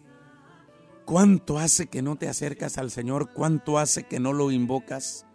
¿cuánto 1.06 1.60
hace 1.60 1.86
que 1.86 2.02
no 2.02 2.16
te 2.16 2.28
acercas 2.28 2.80
al 2.80 2.90
Señor? 2.90 3.32
¿Cuánto 3.32 3.78
hace 3.78 4.04
que 4.04 4.20
no 4.20 4.34
lo 4.34 4.50
invocas? 4.50 5.28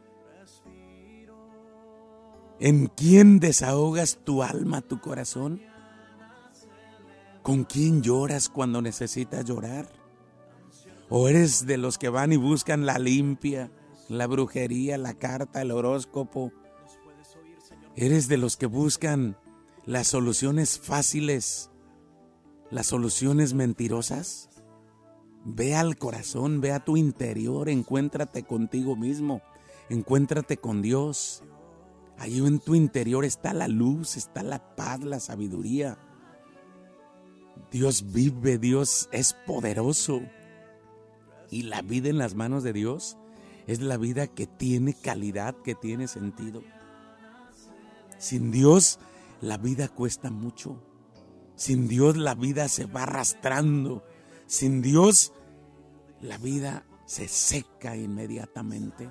¿En 2.59 2.89
quién 2.89 3.39
desahogas 3.39 4.19
tu 4.25 4.43
alma, 4.43 4.81
tu 4.81 5.01
corazón? 5.01 5.63
¿Con 7.43 7.63
quién 7.63 8.03
lloras 8.03 8.49
cuando 8.49 8.83
necesitas 8.83 9.45
llorar? 9.45 9.89
¿O 11.09 11.29
eres 11.29 11.67
de 11.67 11.79
los 11.79 11.99
que 11.99 12.09
van 12.09 12.33
y 12.33 12.37
buscan 12.37 12.85
la 12.85 12.99
limpia, 12.99 13.71
la 14.09 14.27
brujería, 14.27 14.99
la 14.99 15.15
carta, 15.15 15.63
el 15.63 15.71
horóscopo? 15.71 16.53
¿Eres 18.01 18.29
de 18.29 18.37
los 18.37 18.57
que 18.57 18.67
buscan 18.67 19.37
las 19.85 20.07
soluciones 20.07 20.79
fáciles, 20.79 21.69
las 22.71 22.87
soluciones 22.87 23.55
mentirosas? 23.55 24.51
Ve 25.45 25.75
al 25.75 25.99
corazón, 25.99 26.61
ve 26.61 26.71
a 26.71 26.85
tu 26.85 26.97
interior, 26.97 27.69
encuéntrate 27.69 28.45
contigo 28.45 28.95
mismo, 28.95 29.43
encuéntrate 29.89 30.59
con 30.59 30.81
Dios. 30.81 31.43
Ahí 32.19 32.39
en 32.39 32.61
tu 32.61 32.77
interior 32.77 33.25
está 33.25 33.53
la 33.53 33.67
luz, 33.67 34.17
está 34.17 34.45
la 34.45 34.77
paz, 34.77 35.03
la 35.03 35.19
sabiduría. 35.19 35.99
Dios 37.73 38.13
vive, 38.13 38.59
Dios 38.59 39.09
es 39.11 39.35
poderoso. 39.45 40.21
Y 41.51 41.63
la 41.63 41.83
vida 41.83 42.11
en 42.11 42.19
las 42.19 42.37
manos 42.37 42.63
de 42.63 42.73
Dios 42.73 43.19
es 43.67 43.81
la 43.81 43.97
vida 43.97 44.29
que 44.29 44.47
tiene 44.47 44.95
calidad, 44.95 45.57
que 45.65 45.75
tiene 45.75 46.07
sentido. 46.07 46.63
Sin 48.19 48.51
Dios 48.51 48.99
la 49.41 49.57
vida 49.57 49.89
cuesta 49.89 50.31
mucho. 50.31 50.83
Sin 51.55 51.89
Dios 51.89 52.17
la 52.17 52.35
vida 52.35 52.69
se 52.69 52.87
va 52.87 53.05
arrastrando. 53.05 54.05
Sin 54.47 54.83
Dios 54.83 55.33
la 56.21 56.39
vida 56.39 56.85
se 57.07 57.29
seca 57.29 57.97
inmediatamente. 57.97 59.11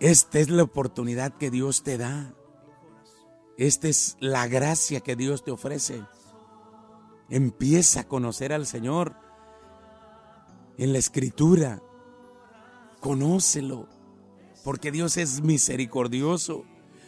Esta 0.00 0.40
es 0.40 0.50
la 0.50 0.64
oportunidad 0.64 1.36
que 1.36 1.50
Dios 1.50 1.84
te 1.84 1.96
da. 1.96 2.34
Esta 3.56 3.88
es 3.88 4.16
la 4.18 4.48
gracia 4.48 5.00
que 5.00 5.14
Dios 5.14 5.44
te 5.44 5.52
ofrece. 5.52 6.04
Empieza 7.28 8.00
a 8.00 8.08
conocer 8.08 8.52
al 8.52 8.66
Señor 8.66 9.14
en 10.76 10.92
la 10.92 10.98
escritura. 10.98 11.80
Conócelo, 13.00 13.88
porque 14.64 14.90
Dios 14.90 15.16
es 15.16 15.42
misericordioso. 15.42 16.64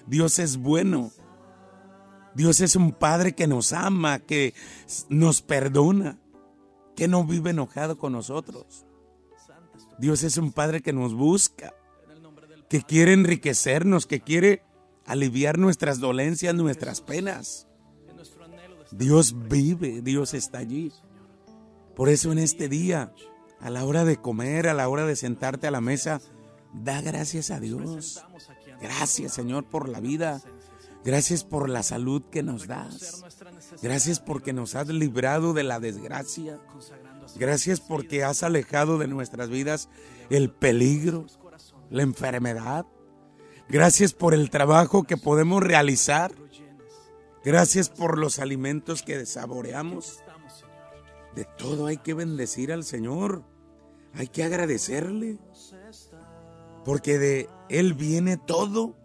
Dios 0.07 0.39
es 0.39 0.57
bueno. 0.57 1.13
Dios 2.35 2.61
es 2.61 2.77
un 2.77 2.93
Padre 2.93 3.35
que 3.35 3.47
nos 3.47 3.73
ama, 3.73 4.19
que 4.19 4.55
nos 5.09 5.41
perdona, 5.41 6.19
que 6.97 7.09
no 7.09 7.25
vive 7.25 7.51
enojado 7.51 7.97
con 7.99 8.13
nosotros. 8.13 8.87
Dios 9.99 10.25
es 10.25 10.37
un 10.37 10.53
Padre 10.53 10.83
que 10.83 10.93
nos 10.93 11.15
busca 11.15 11.73
que 12.69 12.83
quiere 12.83 13.13
enriquecernos, 13.13 14.07
que 14.07 14.21
quiere 14.21 14.63
aliviar 15.07 15.59
nuestras 15.59 16.01
dolencias, 16.01 16.55
nuestras 16.55 17.01
penas. 17.01 17.69
Dios 18.91 19.49
vive, 19.49 20.03
Dios 20.03 20.35
está 20.35 20.59
allí. 20.59 20.93
Por 21.95 22.09
eso 22.09 22.33
en 22.33 22.39
este 22.39 22.69
día, 22.69 23.13
a 23.61 23.71
la 23.71 23.85
hora 23.85 24.05
de 24.05 24.17
comer, 24.17 24.67
a 24.67 24.75
la 24.75 24.89
hora 24.89 25.07
de 25.07 25.17
sentarte 25.17 25.67
a 25.67 25.71
la 25.71 25.81
mesa, 25.81 26.21
da 26.73 27.01
gracias 27.01 27.51
a 27.51 27.61
Dios. 27.61 28.25
Gracias 28.85 29.33
Señor 29.33 29.65
por 29.65 29.89
la 29.89 30.01
vida. 30.01 30.43
Gracias 31.05 31.43
por 31.43 31.71
la 31.71 31.83
salud 31.83 32.23
que 32.31 32.43
nos 32.43 32.67
das. 32.67 33.25
Gracias 33.83 34.21
porque 34.21 34.53
nos 34.53 34.75
has 34.75 34.89
librado 34.89 35.55
de 35.55 35.63
la 35.63 35.81
desgracia. 35.81 36.61
Gracias 37.37 37.81
porque 37.81 38.25
has 38.25 38.43
alejado 38.43 38.99
de 38.99 39.09
nuestras 39.09 39.49
vidas 39.49 39.89
el 40.29 40.51
peligro 40.51 41.25
la 41.91 42.03
enfermedad. 42.03 42.85
Gracias 43.69 44.13
por 44.13 44.35
el 44.35 44.51
trabajo 44.51 45.05
que 45.05 45.17
podemos 45.17 45.63
realizar. 45.63 46.33
Gracias 47.43 47.89
por 47.89 48.19
los 48.19 48.39
alimentos 48.39 49.03
que 49.03 49.25
saboreamos. 49.25 50.23
De 51.35 51.47
todo 51.57 51.87
hay 51.87 51.97
que 51.97 52.13
bendecir 52.13 52.71
al 52.71 52.85
Señor. 52.85 53.45
Hay 54.13 54.29
que 54.29 54.45
agradecerle. 54.45 55.39
Porque 56.85 57.19
de 57.19 57.49
Él 57.69 57.95
viene 57.95 58.37
todo. 58.37 58.97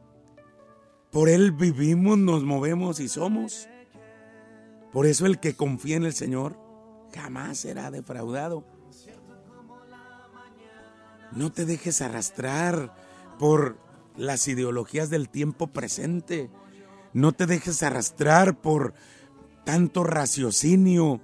Por 1.11 1.29
Él 1.29 1.51
vivimos, 1.51 2.17
nos 2.17 2.43
movemos 2.43 2.99
y 2.99 3.07
somos. 3.07 3.67
Por 4.91 5.05
eso 5.05 5.25
el 5.25 5.39
que 5.39 5.55
confía 5.55 5.97
en 5.97 6.05
el 6.05 6.13
Señor 6.13 6.57
jamás 7.13 7.59
será 7.59 7.91
defraudado. 7.91 8.63
No 11.31 11.51
te 11.51 11.65
dejes 11.65 12.01
arrastrar 12.01 12.95
por 13.37 13.77
las 14.17 14.47
ideologías 14.47 15.09
del 15.09 15.29
tiempo 15.29 15.67
presente. 15.67 16.49
No 17.13 17.31
te 17.31 17.45
dejes 17.45 17.83
arrastrar 17.83 18.59
por 18.59 18.93
tanto 19.63 20.03
raciocinio, 20.03 21.21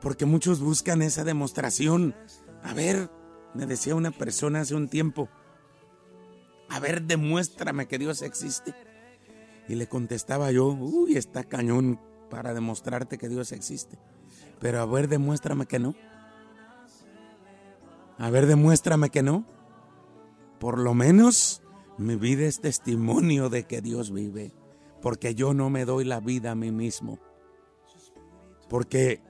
porque 0.00 0.24
muchos 0.24 0.60
buscan 0.60 1.02
esa 1.02 1.24
demostración. 1.24 2.14
A 2.62 2.72
ver, 2.72 3.10
me 3.54 3.66
decía 3.66 3.94
una 3.94 4.10
persona 4.10 4.60
hace 4.60 4.74
un 4.74 4.88
tiempo, 4.88 5.28
a 6.68 6.80
ver, 6.80 7.02
demuéstrame 7.02 7.86
que 7.86 7.98
Dios 7.98 8.22
existe. 8.22 8.74
Y 9.68 9.74
le 9.74 9.86
contestaba 9.86 10.50
yo, 10.50 10.68
uy, 10.68 11.16
está 11.16 11.44
cañón 11.44 12.00
para 12.30 12.54
demostrarte 12.54 13.18
que 13.18 13.28
Dios 13.28 13.52
existe. 13.52 13.98
Pero 14.60 14.80
a 14.80 14.86
ver, 14.86 15.08
demuéstrame 15.08 15.66
que 15.66 15.78
no. 15.78 15.94
A 18.18 18.30
ver, 18.30 18.46
demuéstrame 18.46 19.10
que 19.10 19.22
no. 19.22 19.46
Por 20.58 20.78
lo 20.78 20.94
menos 20.94 21.62
mi 21.98 22.14
vida 22.14 22.46
es 22.46 22.60
testimonio 22.60 23.48
de 23.48 23.64
que 23.64 23.80
Dios 23.80 24.12
vive, 24.12 24.54
porque 25.02 25.34
yo 25.34 25.52
no 25.52 25.68
me 25.68 25.84
doy 25.84 26.04
la 26.04 26.20
vida 26.20 26.52
a 26.52 26.54
mí 26.54 26.70
mismo, 26.70 27.18
porque 28.68 29.20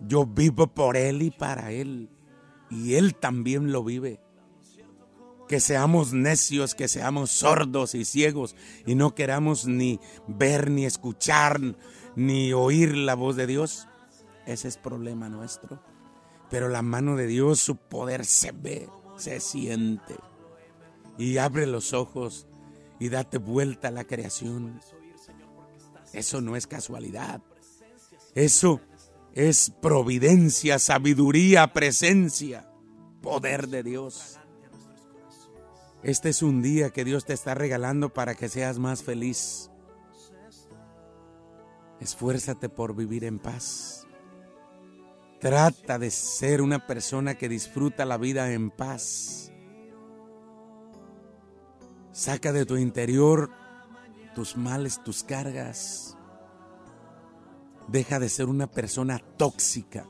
yo 0.00 0.24
vivo 0.24 0.68
por 0.68 0.96
Él 0.96 1.22
y 1.22 1.30
para 1.30 1.72
Él, 1.72 2.08
y 2.70 2.94
Él 2.94 3.16
también 3.16 3.72
lo 3.72 3.82
vive. 3.82 4.21
Que 5.52 5.60
seamos 5.60 6.14
necios, 6.14 6.74
que 6.74 6.88
seamos 6.88 7.30
sordos 7.30 7.94
y 7.94 8.06
ciegos, 8.06 8.56
y 8.86 8.94
no 8.94 9.14
queramos 9.14 9.66
ni 9.66 10.00
ver, 10.26 10.70
ni 10.70 10.86
escuchar, 10.86 11.60
ni 12.16 12.54
oír 12.54 12.96
la 12.96 13.14
voz 13.14 13.36
de 13.36 13.46
Dios. 13.46 13.86
Ese 14.46 14.68
es 14.68 14.78
problema 14.78 15.28
nuestro. 15.28 15.84
Pero 16.48 16.70
la 16.70 16.80
mano 16.80 17.16
de 17.16 17.26
Dios, 17.26 17.60
su 17.60 17.76
poder 17.76 18.24
se 18.24 18.52
ve, 18.52 18.88
se 19.18 19.40
siente. 19.40 20.16
Y 21.18 21.36
abre 21.36 21.66
los 21.66 21.92
ojos 21.92 22.46
y 22.98 23.10
date 23.10 23.36
vuelta 23.36 23.88
a 23.88 23.90
la 23.90 24.04
creación. 24.04 24.80
Eso 26.14 26.40
no 26.40 26.56
es 26.56 26.66
casualidad. 26.66 27.42
Eso 28.34 28.80
es 29.34 29.70
providencia, 29.82 30.78
sabiduría, 30.78 31.74
presencia, 31.74 32.72
poder 33.20 33.68
de 33.68 33.82
Dios. 33.82 34.38
Este 36.02 36.30
es 36.30 36.42
un 36.42 36.62
día 36.62 36.90
que 36.90 37.04
Dios 37.04 37.24
te 37.24 37.32
está 37.32 37.54
regalando 37.54 38.12
para 38.12 38.34
que 38.34 38.48
seas 38.48 38.78
más 38.78 39.04
feliz. 39.04 39.70
Esfuérzate 42.00 42.68
por 42.68 42.96
vivir 42.96 43.22
en 43.22 43.38
paz. 43.38 44.08
Trata 45.38 46.00
de 46.00 46.10
ser 46.10 46.60
una 46.60 46.88
persona 46.88 47.36
que 47.36 47.48
disfruta 47.48 48.04
la 48.04 48.16
vida 48.16 48.52
en 48.52 48.70
paz. 48.70 49.52
Saca 52.10 52.52
de 52.52 52.66
tu 52.66 52.76
interior 52.76 53.50
tus 54.34 54.56
males, 54.56 55.02
tus 55.04 55.22
cargas. 55.22 56.16
Deja 57.86 58.18
de 58.18 58.28
ser 58.28 58.48
una 58.48 58.66
persona 58.66 59.20
tóxica. 59.36 60.06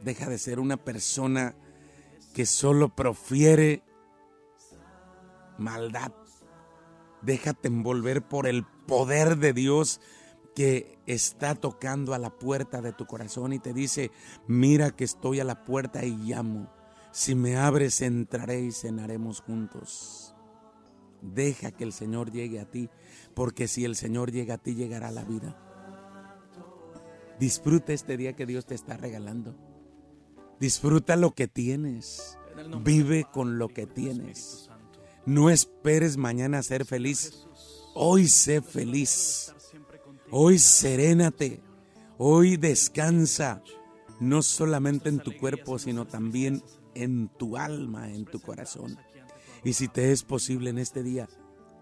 Deja 0.00 0.28
de 0.28 0.38
ser 0.38 0.58
una 0.58 0.76
persona 0.76 1.54
que 2.34 2.46
solo 2.46 2.94
profiere 2.96 3.84
maldad. 5.58 6.12
Déjate 7.22 7.68
envolver 7.68 8.22
por 8.22 8.46
el 8.46 8.64
poder 8.86 9.38
de 9.38 9.52
Dios 9.52 10.00
que 10.54 10.98
está 11.06 11.54
tocando 11.54 12.14
a 12.14 12.18
la 12.18 12.30
puerta 12.30 12.80
de 12.80 12.92
tu 12.92 13.06
corazón 13.06 13.52
y 13.52 13.58
te 13.58 13.72
dice, 13.72 14.10
mira 14.46 14.90
que 14.90 15.04
estoy 15.04 15.40
a 15.40 15.44
la 15.44 15.64
puerta 15.64 16.04
y 16.04 16.16
llamo. 16.16 16.70
Si 17.12 17.34
me 17.34 17.56
abres, 17.56 18.00
entraré 18.02 18.60
y 18.60 18.72
cenaremos 18.72 19.40
juntos. 19.40 20.34
Deja 21.22 21.72
que 21.72 21.84
el 21.84 21.92
Señor 21.92 22.30
llegue 22.30 22.60
a 22.60 22.70
ti, 22.70 22.90
porque 23.34 23.68
si 23.68 23.84
el 23.84 23.96
Señor 23.96 24.30
llega 24.30 24.54
a 24.54 24.58
ti, 24.58 24.74
llegará 24.74 25.10
la 25.10 25.24
vida. 25.24 25.56
Disfruta 27.40 27.92
este 27.92 28.16
día 28.16 28.34
que 28.34 28.46
Dios 28.46 28.66
te 28.66 28.74
está 28.74 28.96
regalando. 28.96 29.56
Disfruta 30.60 31.16
lo 31.16 31.32
que 31.32 31.48
tienes. 31.48 32.38
Vive 32.82 33.26
con 33.32 33.58
lo 33.58 33.68
que 33.68 33.86
tienes. 33.86 34.70
No 35.26 35.48
esperes 35.48 36.16
mañana 36.16 36.62
ser 36.62 36.84
feliz. 36.84 37.46
Hoy 37.94 38.28
sé 38.28 38.60
feliz. 38.60 39.54
Hoy 40.30 40.58
serénate. 40.58 41.62
Hoy 42.18 42.56
descansa. 42.56 43.62
No 44.20 44.42
solamente 44.42 45.08
en 45.08 45.18
tu 45.18 45.36
cuerpo, 45.36 45.78
sino 45.78 46.06
también 46.06 46.62
en 46.94 47.28
tu 47.28 47.56
alma, 47.56 48.10
en 48.10 48.26
tu 48.26 48.40
corazón. 48.40 48.98
Y 49.64 49.72
si 49.72 49.88
te 49.88 50.12
es 50.12 50.22
posible 50.22 50.70
en 50.70 50.78
este 50.78 51.02
día, 51.02 51.28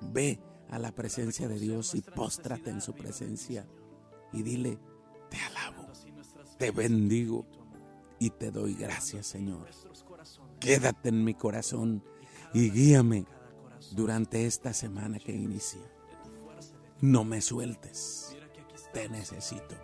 ve 0.00 0.40
a 0.70 0.78
la 0.78 0.92
presencia 0.92 1.48
de 1.48 1.58
Dios 1.58 1.94
y 1.94 2.00
póstrate 2.00 2.70
en 2.70 2.80
su 2.80 2.94
presencia. 2.94 3.66
Y 4.32 4.42
dile, 4.42 4.78
te 5.28 5.38
alabo, 5.38 5.88
te 6.58 6.70
bendigo 6.70 7.44
y 8.18 8.30
te 8.30 8.50
doy 8.50 8.74
gracias, 8.74 9.26
Señor. 9.26 9.68
Quédate 10.60 11.08
en 11.08 11.24
mi 11.24 11.34
corazón 11.34 12.04
y 12.54 12.70
guíame 12.70 13.26
durante 13.92 14.46
esta 14.46 14.72
semana 14.72 15.18
que 15.18 15.32
inicia. 15.32 15.80
No 17.00 17.24
me 17.24 17.40
sueltes, 17.40 18.36
te 18.92 19.08
necesito. 19.08 19.74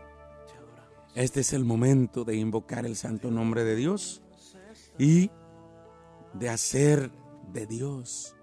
Este 1.15 1.41
es 1.41 1.53
el 1.53 1.65
momento 1.65 2.25
de 2.25 2.37
invocar 2.37 2.87
el 2.87 2.97
santo 2.97 3.31
nombre 3.31 3.65
de 3.65 3.75
Dios 3.75 4.23
y 4.99 5.31
de 6.35 6.49
hacer 6.49 7.11
de 7.53 7.67
Dios 7.67 8.37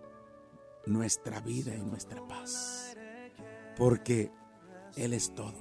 nuestra 0.85 1.39
vida 1.39 1.75
y 1.75 1.83
nuestra 1.83 2.25
paz. 2.27 2.95
Porque 3.77 4.31
Él 4.95 5.13
es 5.13 5.33
todo. 5.33 5.53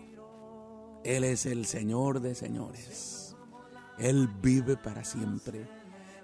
Él 1.04 1.24
es 1.24 1.46
el 1.46 1.66
Señor 1.66 2.20
de 2.20 2.34
señores. 2.34 3.36
Él 3.98 4.28
vive 4.42 4.76
para 4.76 5.04
siempre. 5.04 5.68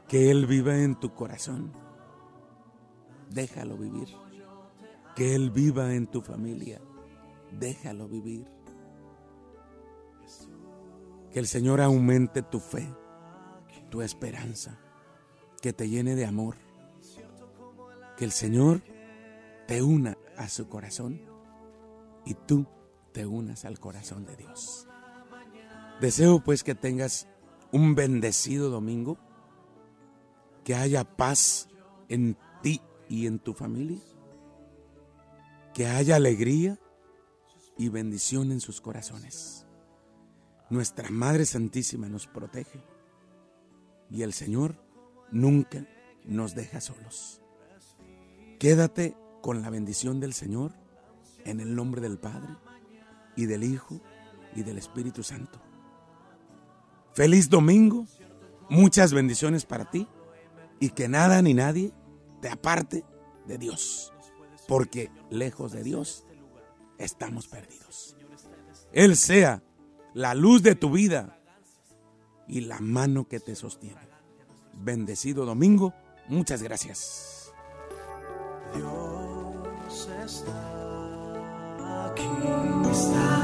Que 0.09 0.31
Él 0.31 0.47
viva 0.47 0.77
en 0.77 0.99
tu 0.99 1.15
corazón 1.15 1.73
déjalo 3.31 3.77
vivir. 3.77 4.09
Que 5.17 5.35
Él 5.35 5.51
viva 5.51 5.95
en 5.95 6.07
tu 6.07 6.21
familia, 6.21 6.81
déjalo 7.53 8.09
vivir. 8.09 8.47
Que 11.33 11.39
el 11.39 11.47
Señor 11.47 11.81
aumente 11.81 12.43
tu 12.43 12.61
fe, 12.61 12.89
tu 13.91 14.03
esperanza, 14.03 14.79
que 15.61 15.73
te 15.73 15.89
llene 15.89 16.15
de 16.15 16.27
amor. 16.27 16.57
Que 18.17 18.25
el 18.25 18.33
Señor 18.33 18.83
te 19.67 19.83
una 19.83 20.19
a 20.37 20.49
su 20.49 20.69
corazón 20.69 21.21
y 22.25 22.35
tú 22.35 22.67
te 23.13 23.27
unas 23.27 23.65
al 23.65 23.79
corazón 23.79 24.25
de 24.25 24.37
Dios. 24.37 24.87
Deseo 26.01 26.43
pues 26.43 26.65
que 26.65 26.75
tengas 26.75 27.29
un 27.73 27.95
bendecido 27.95 28.71
domingo, 28.71 29.19
que 30.65 30.75
haya 30.75 31.05
paz 31.05 31.69
en 32.09 32.37
y 33.11 33.27
en 33.27 33.41
tu 33.41 33.53
familia. 33.53 34.01
Que 35.75 35.87
haya 35.87 36.17
alegría 36.17 36.79
y 37.77 37.89
bendición 37.91 38.53
en 38.53 38.61
sus 38.61 38.81
corazones. 38.81 39.67
Nuestra 40.71 41.11
Madre 41.11 41.45
Santísima 41.45 42.09
nos 42.09 42.27
protege 42.29 42.83
y 44.11 44.23
el 44.23 44.33
Señor 44.33 44.83
nunca 45.31 45.87
nos 46.25 46.55
deja 46.55 46.81
solos. 46.81 47.43
Quédate 48.59 49.17
con 49.43 49.61
la 49.61 49.71
bendición 49.71 50.21
del 50.21 50.33
Señor 50.33 50.73
en 51.45 51.61
el 51.61 51.75
nombre 51.75 52.01
del 52.01 52.19
Padre 52.19 52.57
y 53.37 53.47
del 53.47 53.65
Hijo 53.65 54.01
y 54.55 54.63
del 54.63 54.79
Espíritu 54.79 55.23
Santo. 55.23 55.61
Feliz 57.15 57.49
domingo, 57.49 58.07
muchas 58.69 59.13
bendiciones 59.13 59.67
para 59.67 59.91
ti 59.91 60.07
y 60.79 60.91
que 60.91 61.09
nada 61.09 61.43
ni 61.43 61.55
nadie 61.55 61.93
te 62.41 62.49
aparte 62.49 63.05
de 63.47 63.59
Dios, 63.59 64.13
porque 64.69 65.11
lejos 65.31 65.73
de 65.73 65.83
Dios 65.83 66.25
estamos 66.99 67.49
perdidos. 67.49 68.17
Él 68.93 69.17
sea 69.17 69.63
la 70.15 70.35
luz 70.35 70.63
de 70.63 70.75
tu 70.75 70.91
vida 70.91 71.39
y 72.49 72.63
la 72.63 72.81
mano 72.81 73.29
que 73.29 73.41
te 73.41 73.55
sostiene. 73.55 74.01
Bendecido 74.75 75.45
domingo, 75.45 75.95
muchas 76.29 76.63
gracias. 76.63 77.53
Dios 78.75 80.09
está 80.25 82.11
aquí. 82.11 83.40